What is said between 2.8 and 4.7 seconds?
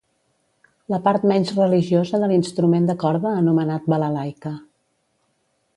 de corda anomenat balalaika.